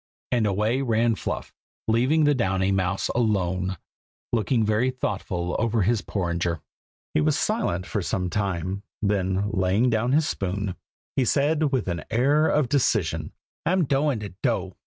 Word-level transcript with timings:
and 0.31 0.47
away 0.47 0.81
ran 0.81 1.13
Fluff, 1.13 1.53
leaving 1.87 2.23
the 2.23 2.33
Downy 2.33 2.71
mouse 2.71 3.07
alone, 3.09 3.77
looking 4.33 4.65
very 4.65 4.89
thoughtful 4.89 5.55
over 5.59 5.83
his 5.83 6.01
porringer. 6.01 6.59
He 7.13 7.21
was 7.21 7.37
silent 7.37 7.85
for 7.85 8.01
some 8.01 8.27
time; 8.27 8.81
then 9.03 9.51
laying 9.51 9.91
down 9.91 10.13
his 10.13 10.27
spoon, 10.27 10.73
he 11.15 11.23
said 11.23 11.71
with 11.71 11.87
an 11.87 12.03
air 12.09 12.47
of 12.47 12.67
decision, 12.67 13.31
"I'm 13.63 13.83
doin' 13.85 14.19
to 14.21 14.33
do!" 14.41 14.73